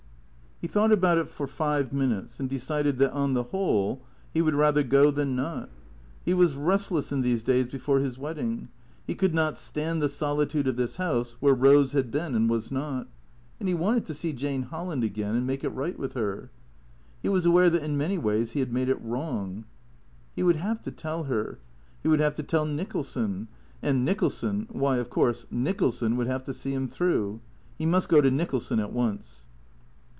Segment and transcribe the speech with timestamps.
[0.63, 4.43] He thought about it for five minutes, and de cided that on the whole he
[4.43, 5.71] would rather go than not.
[6.23, 8.67] He was restless in these days before his wedding.
[9.07, 12.71] He could not stand the solitude of this house where Eose had been and was
[12.71, 13.07] not.
[13.59, 16.51] And he wanted to see Jane Holland again and make it right with her.
[17.23, 19.65] He was aware that in many ways he had made it wrong.
[20.35, 21.57] He would have to tell her.
[22.03, 23.47] He would have to tell Nicholson.
[23.81, 27.39] And Nicholson, why, of course, Nicholson would have to see him through.
[27.79, 29.47] He must go to Nicholson at once.